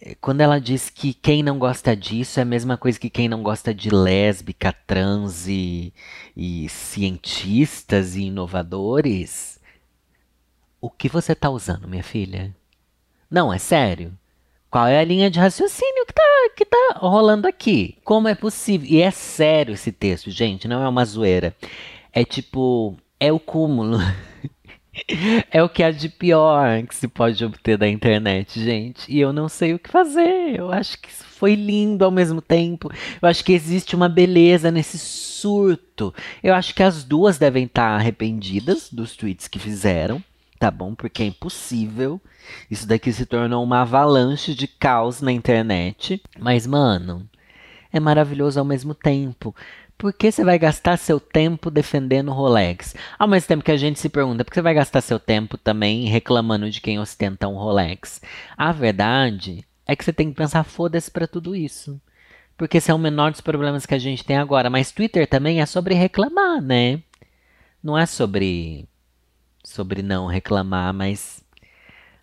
[0.00, 3.28] É, quando ela diz que quem não gosta disso é a mesma coisa que quem
[3.28, 5.92] não gosta de lésbica, trans e,
[6.36, 9.58] e cientistas e inovadores,
[10.80, 12.54] o que você tá usando, minha filha?
[13.30, 14.16] Não, é sério.
[14.70, 16.22] Qual é a linha de raciocínio que tá,
[16.56, 17.96] que tá rolando aqui?
[18.04, 18.86] Como é possível?
[18.88, 21.56] E é sério esse texto, gente, não é uma zoeira.
[22.12, 23.98] É tipo, é o cúmulo.
[25.50, 29.10] é o que há de pior que se pode obter da internet, gente.
[29.12, 30.58] E eu não sei o que fazer.
[30.58, 32.90] Eu acho que isso foi lindo ao mesmo tempo.
[33.20, 36.14] Eu acho que existe uma beleza nesse surto.
[36.42, 40.22] Eu acho que as duas devem estar arrependidas dos tweets que fizeram
[40.58, 40.94] tá bom?
[40.94, 42.20] Porque é impossível.
[42.70, 46.20] Isso daqui se tornou uma avalanche de caos na internet.
[46.38, 47.28] Mas, mano,
[47.92, 49.54] é maravilhoso ao mesmo tempo.
[49.98, 52.94] Por que você vai gastar seu tempo defendendo o Rolex?
[53.18, 55.58] Ao mesmo tempo que a gente se pergunta, por que você vai gastar seu tempo
[55.58, 58.20] também reclamando de quem ostenta um Rolex?
[58.56, 62.00] A verdade é que você tem que pensar, foda-se pra tudo isso.
[62.56, 64.70] Porque esse é o menor dos problemas que a gente tem agora.
[64.70, 67.02] Mas Twitter também é sobre reclamar, né?
[67.82, 68.88] Não é sobre
[69.64, 71.42] sobre não reclamar, mas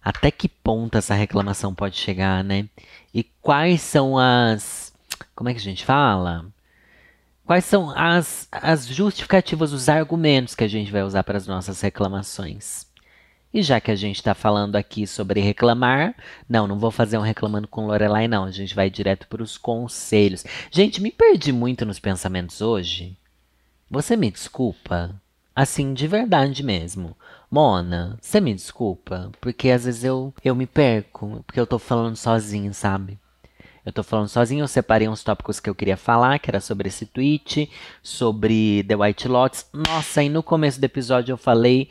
[0.01, 2.69] até que ponto essa reclamação pode chegar, né?
[3.13, 4.93] E quais são as.
[5.35, 6.45] Como é que a gente fala?
[7.45, 11.79] Quais são as, as justificativas, os argumentos que a gente vai usar para as nossas
[11.79, 12.87] reclamações?
[13.53, 16.15] E já que a gente está falando aqui sobre reclamar,
[16.49, 18.45] não, não vou fazer um reclamando com Lorelai, não.
[18.45, 20.43] A gente vai direto para os conselhos.
[20.71, 23.15] Gente, me perdi muito nos pensamentos hoje.
[23.91, 25.13] Você me desculpa?
[25.55, 27.15] Assim, de verdade mesmo.
[27.49, 32.15] Mona, você me desculpa, porque às vezes eu, eu me perco, porque eu tô falando
[32.15, 33.19] sozinho, sabe?
[33.85, 36.87] Eu tô falando sozinho, eu separei uns tópicos que eu queria falar, que era sobre
[36.87, 37.69] esse tweet,
[38.01, 39.67] sobre The White Lotus.
[39.71, 41.89] Nossa, e no começo do episódio eu falei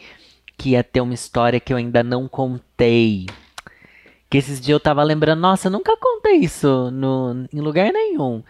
[0.58, 3.26] que ia ter uma história que eu ainda não contei.
[4.28, 8.42] Que esses dias eu tava lembrando, nossa, eu nunca contei isso no, em lugar nenhum.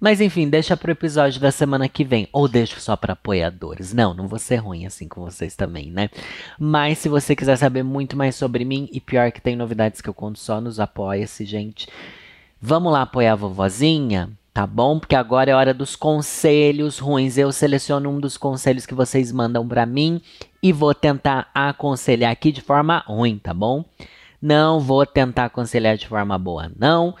[0.00, 2.28] Mas enfim, deixa pro episódio da semana que vem.
[2.32, 3.92] Ou deixo só para apoiadores.
[3.92, 6.10] Não, não vou ser ruim assim com vocês também, né?
[6.58, 10.08] Mas se você quiser saber muito mais sobre mim, e pior que tem novidades que
[10.08, 11.88] eu conto só nos Apoia-se, gente.
[12.60, 14.30] Vamos lá apoiar a vovozinha?
[14.52, 14.98] Tá bom?
[14.98, 17.38] Porque agora é hora dos conselhos ruins.
[17.38, 20.20] Eu seleciono um dos conselhos que vocês mandam para mim
[20.60, 23.84] e vou tentar aconselhar aqui de forma ruim, tá bom?
[24.40, 27.14] Não vou tentar aconselhar de forma boa, não.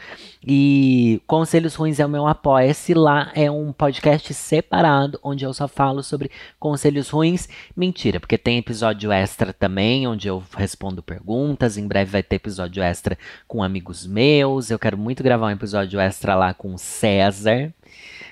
[0.46, 2.94] E Conselhos Ruins é o meu apoia-se.
[2.94, 7.48] Lá é um podcast separado, onde eu só falo sobre conselhos ruins.
[7.76, 11.76] Mentira, porque tem episódio extra também, onde eu respondo perguntas.
[11.76, 14.70] Em breve vai ter episódio extra com amigos meus.
[14.70, 17.74] Eu quero muito gravar um episódio extra lá com César.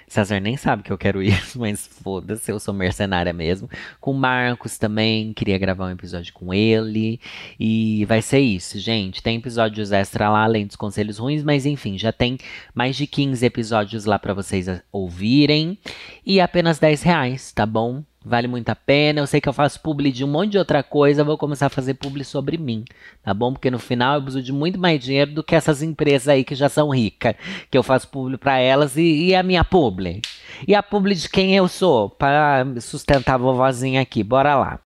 [0.08, 3.68] César nem sabe que eu quero isso, mas foda-se, eu sou mercenária mesmo.
[4.00, 7.20] Com o Marcos também, queria gravar um episódio com ele.
[7.58, 9.22] E vai ser isso, gente.
[9.22, 12.38] Tem episódios extra lá, além dos conselhos ruins, mas enfim, já tem
[12.74, 15.78] mais de 15 episódios lá para vocês ouvirem.
[16.24, 18.04] E apenas 10 reais, tá bom?
[18.26, 19.20] Vale muito a pena.
[19.20, 21.22] Eu sei que eu faço publi de um monte de outra coisa.
[21.22, 22.84] Vou começar a fazer publi sobre mim,
[23.22, 23.52] tá bom?
[23.52, 26.56] Porque no final eu preciso de muito mais dinheiro do que essas empresas aí que
[26.56, 27.36] já são ricas.
[27.70, 30.22] Que eu faço publi para elas e, e, a minha publi.
[30.66, 34.24] E a publi de quem eu sou, para sustentar a vovozinha aqui.
[34.24, 34.80] Bora lá.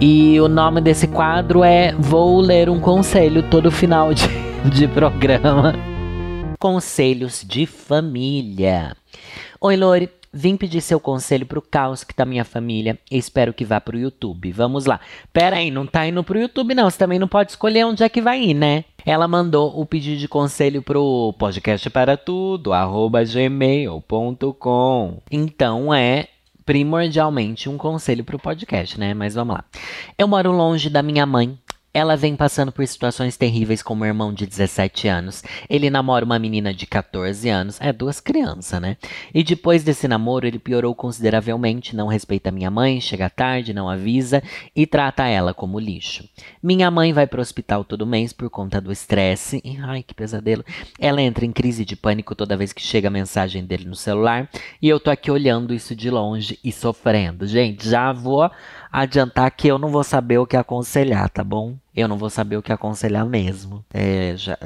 [0.00, 4.26] E o nome desse quadro é Vou Ler um Conselho todo final de,
[4.68, 5.74] de programa.
[6.58, 8.96] Conselhos de Família.
[9.60, 10.21] Oi, Lori.
[10.32, 14.50] Vim pedir seu conselho pro caos que tá minha família espero que vá pro YouTube.
[14.50, 14.98] Vamos lá.
[15.32, 16.88] Pera aí, não tá indo pro YouTube não.
[16.88, 18.84] Você também não pode escolher onde é que vai ir, né?
[19.04, 25.18] Ela mandou o pedido de conselho pro podcast para tudo, arroba gmail.com.
[25.30, 26.28] Então é
[26.64, 29.12] primordialmente um conselho pro podcast, né?
[29.14, 29.64] Mas vamos lá.
[30.16, 31.58] Eu moro longe da minha mãe,
[31.94, 35.44] ela vem passando por situações terríveis com o irmão de 17 anos.
[35.68, 37.78] Ele namora uma menina de 14 anos.
[37.80, 38.96] É, duas crianças, né?
[39.34, 41.94] E depois desse namoro, ele piorou consideravelmente.
[41.94, 44.42] Não respeita minha mãe, chega tarde, não avisa
[44.74, 46.26] e trata ela como lixo.
[46.62, 49.62] Minha mãe vai pro hospital todo mês por conta do estresse.
[49.82, 50.64] Ai, que pesadelo.
[50.98, 54.48] Ela entra em crise de pânico toda vez que chega a mensagem dele no celular.
[54.80, 57.46] E eu tô aqui olhando isso de longe e sofrendo.
[57.46, 58.50] Gente, já vou
[58.90, 61.81] adiantar que eu não vou saber o que aconselhar, tá bom?
[61.94, 63.84] Eu não vou saber o que aconselhar mesmo.
[63.92, 64.58] É, já,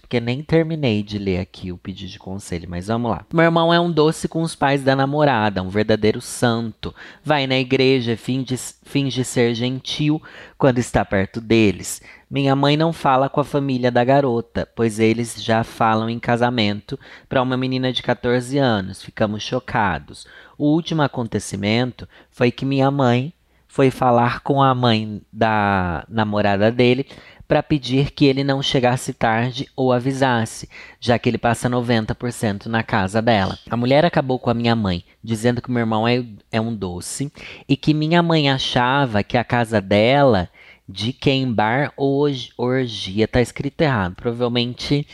[0.00, 3.24] porque nem terminei de ler aqui o pedido de conselho, mas vamos lá.
[3.32, 6.94] Meu irmão é um doce com os pais da namorada, um verdadeiro santo.
[7.24, 10.22] Vai na igreja, finge, finge ser gentil
[10.58, 12.02] quando está perto deles.
[12.30, 16.98] Minha mãe não fala com a família da garota, pois eles já falam em casamento
[17.28, 19.02] para uma menina de 14 anos.
[19.02, 20.26] Ficamos chocados.
[20.58, 23.32] O último acontecimento foi que minha mãe
[23.74, 27.08] foi falar com a mãe da namorada dele
[27.48, 30.68] para pedir que ele não chegasse tarde ou avisasse,
[31.00, 33.58] já que ele passa 90% na casa dela.
[33.68, 37.32] A mulher acabou com a minha mãe, dizendo que meu irmão é, é um doce
[37.68, 40.48] e que minha mãe achava que a casa dela
[40.88, 44.14] de quem bar ou orgia tá escrito errado.
[44.14, 45.04] Provavelmente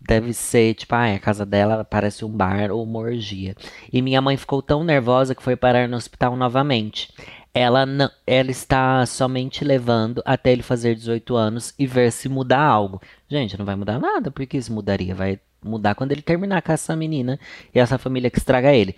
[0.00, 3.56] deve ser tipo, ah, a casa dela parece um bar ou uma orgia.
[3.92, 7.08] E minha mãe ficou tão nervosa que foi parar no hospital novamente
[7.54, 12.60] ela, não, ela está somente levando até ele fazer 18 anos e ver se mudar
[12.60, 13.00] algo.
[13.28, 15.14] Gente, não vai mudar nada, porque isso mudaria.
[15.14, 17.38] Vai mudar quando ele terminar com essa menina
[17.72, 18.96] e essa família que estraga ele.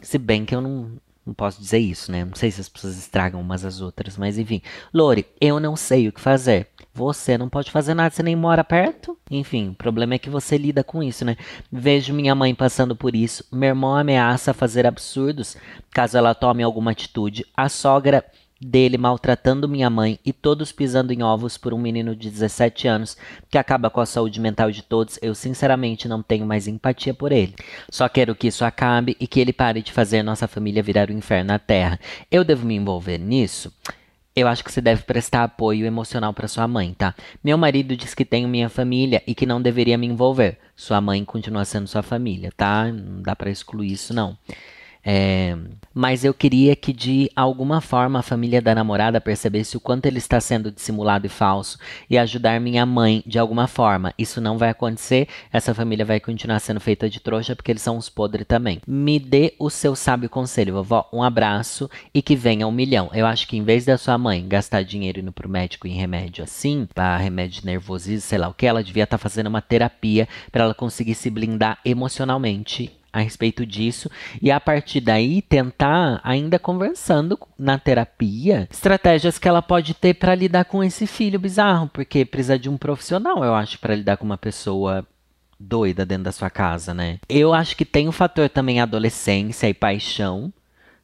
[0.00, 0.92] Se bem que eu não,
[1.26, 2.24] não posso dizer isso, né?
[2.24, 4.62] Não sei se as pessoas estragam umas às outras, mas enfim.
[4.94, 6.68] Lore, eu não sei o que fazer.
[6.94, 9.18] Você não pode fazer nada, você nem mora perto.
[9.30, 11.36] Enfim, o problema é que você lida com isso, né?
[11.70, 13.44] Vejo minha mãe passando por isso.
[13.52, 15.56] Meu irmão ameaça fazer absurdos
[15.90, 17.44] caso ela tome alguma atitude.
[17.56, 18.24] A sogra
[18.60, 23.16] dele maltratando minha mãe e todos pisando em ovos por um menino de 17 anos
[23.50, 27.32] que acaba com a saúde mental de todos, eu sinceramente não tenho mais empatia por
[27.32, 27.54] ele.
[27.90, 31.12] Só quero que isso acabe e que ele pare de fazer nossa família virar o
[31.12, 32.00] um inferno na terra.
[32.30, 33.72] Eu devo me envolver nisso?
[34.36, 37.14] eu acho que você deve prestar apoio emocional para sua mãe, tá?
[37.42, 40.58] Meu marido diz que tenho minha família e que não deveria me envolver.
[40.76, 42.92] Sua mãe continua sendo sua família, tá?
[42.92, 44.36] Não dá para excluir isso não.
[45.08, 45.56] É,
[45.94, 50.18] mas eu queria que de alguma forma a família da namorada percebesse o quanto ele
[50.18, 51.78] está sendo dissimulado e falso
[52.10, 54.12] e ajudar minha mãe de alguma forma.
[54.18, 57.96] Isso não vai acontecer, essa família vai continuar sendo feita de trouxa porque eles são
[57.96, 58.80] uns podres também.
[58.84, 61.08] Me dê o seu sábio conselho, vovó.
[61.12, 63.08] Um abraço e que venha um milhão.
[63.14, 66.42] Eu acho que em vez da sua mãe gastar dinheiro indo pro médico em remédio
[66.42, 69.62] assim, para remédio de nervosismo, sei lá o que, ela devia estar tá fazendo uma
[69.62, 74.10] terapia para ela conseguir se blindar emocionalmente a respeito disso
[74.42, 80.34] e a partir daí tentar ainda conversando na terapia estratégias que ela pode ter para
[80.34, 84.26] lidar com esse filho bizarro, porque precisa de um profissional, eu acho, para lidar com
[84.26, 85.06] uma pessoa
[85.58, 87.18] doida dentro da sua casa, né?
[87.26, 90.52] Eu acho que tem o um fator também adolescência e paixão,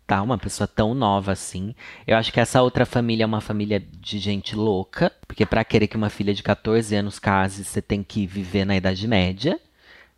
[0.07, 0.21] tá?
[0.21, 1.75] Uma pessoa tão nova assim.
[2.07, 5.87] Eu acho que essa outra família é uma família de gente louca, porque para querer
[5.87, 9.59] que uma filha de 14 anos case, você tem que viver na Idade Média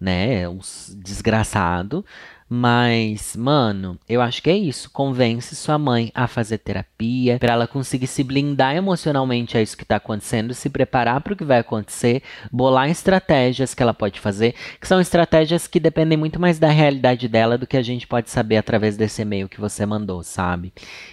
[0.04, 0.48] né?
[0.48, 0.60] Um
[0.96, 2.04] desgraçado.
[2.46, 4.90] Mas, mano, eu acho que é isso.
[4.90, 9.84] Convence sua mãe a fazer terapia, para ela conseguir se blindar emocionalmente a isso que
[9.84, 14.54] tá acontecendo, se preparar para o que vai acontecer, bolar estratégias que ela pode fazer,
[14.78, 18.30] que são estratégias que dependem muito mais da realidade dela do que a gente pode
[18.30, 20.72] saber através desse e-mail que você mandou, sabe?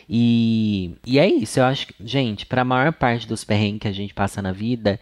[0.09, 1.59] E, e é isso.
[1.59, 4.51] Eu acho que, gente, para a maior parte dos perrengues que a gente passa na
[4.51, 4.99] vida,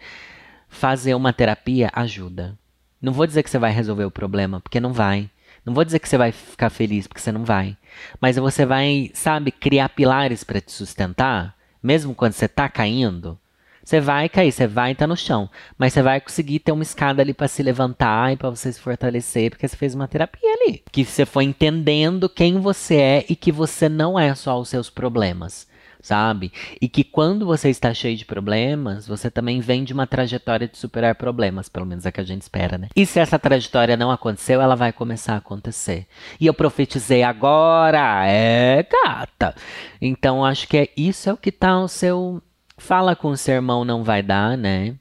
[0.68, 2.56] fazer uma terapia ajuda.
[3.00, 5.30] Não vou dizer que você vai resolver o problema, porque não vai.
[5.64, 7.76] Não vou dizer que você vai ficar feliz, porque você não vai.
[8.20, 13.38] Mas você vai, sabe, criar pilares para te sustentar, mesmo quando você tá caindo.
[13.82, 16.82] Você vai cair, você vai estar tá no chão, mas você vai conseguir ter uma
[16.82, 20.52] escada ali para se levantar e para você se fortalecer, porque você fez uma terapia
[20.52, 24.68] ali, que você foi entendendo quem você é e que você não é só os
[24.68, 25.69] seus problemas
[26.02, 26.52] sabe?
[26.80, 30.78] E que quando você está cheio de problemas, você também vem de uma trajetória de
[30.78, 32.88] superar problemas, pelo menos é que a gente espera, né?
[32.94, 36.06] E se essa trajetória não aconteceu, ela vai começar a acontecer.
[36.40, 39.54] E eu profetizei agora, é gata.
[40.00, 42.42] Então acho que é isso é o que tá o seu
[42.80, 44.96] fala com o seu irmão não vai dar, né?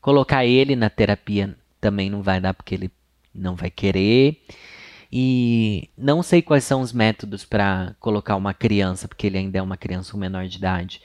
[0.00, 2.90] Colocar ele na terapia também não vai dar porque ele
[3.34, 4.42] não vai querer.
[5.12, 9.62] E não sei quais são os métodos para colocar uma criança, porque ele ainda é
[9.62, 11.02] uma criança com menor de idade,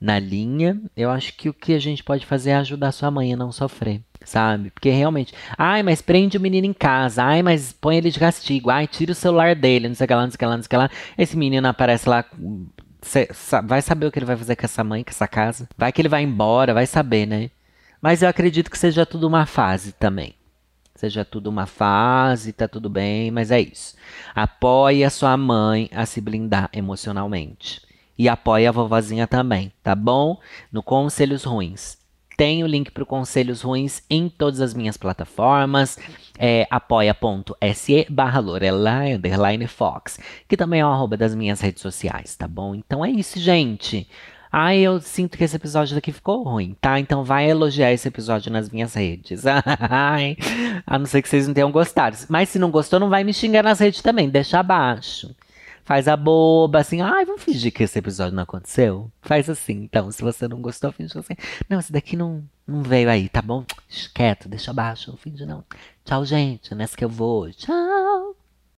[0.00, 0.80] na linha.
[0.96, 3.50] Eu acho que o que a gente pode fazer é ajudar sua mãe a não
[3.50, 4.70] sofrer, sabe?
[4.70, 8.70] Porque realmente, ai, mas prende o menino em casa, ai, mas põe ele de castigo,
[8.70, 10.56] ai, tira o celular dele, não sei o que lá, não sei o que lá,
[10.56, 10.90] não sei o que lá.
[11.16, 12.24] Esse menino aparece lá.
[13.00, 13.28] Cê,
[13.64, 15.68] vai saber o que ele vai fazer com essa mãe, com essa casa.
[15.76, 17.50] Vai que ele vai embora, vai saber, né?
[18.02, 20.37] Mas eu acredito que seja tudo uma fase também
[20.98, 23.94] seja tudo uma fase, tá tudo bem, mas é isso.
[24.34, 27.80] Apoie a sua mãe a se blindar emocionalmente.
[28.18, 30.40] E apoie a vovozinha também, tá bom?
[30.72, 31.96] No Conselhos Ruins.
[32.36, 35.96] Tem o link para Conselhos Ruins em todas as minhas plataformas.
[36.36, 40.18] É apoia.se barra Lorelai underline Fox,
[40.48, 42.74] que também é o arroba das minhas redes sociais, tá bom?
[42.74, 44.08] Então é isso, gente.
[44.50, 46.98] Ai, eu sinto que esse episódio daqui ficou ruim, tá?
[46.98, 49.44] Então vai elogiar esse episódio nas minhas redes.
[50.86, 52.16] A não ser que vocês não tenham gostado.
[52.28, 54.28] Mas se não gostou, não vai me xingar nas redes também.
[54.28, 55.34] Deixa abaixo.
[55.84, 59.10] Faz a boba, assim, ai, vamos fingir que esse episódio não aconteceu?
[59.22, 61.34] Faz assim, então, se você não gostou, finge assim.
[61.66, 63.64] Não, esse daqui não, não veio aí, tá bom?
[64.14, 65.64] Quieto, deixa abaixo, não finge não.
[66.04, 67.50] Tchau, gente, nessa que eu vou.
[67.52, 68.37] Tchau.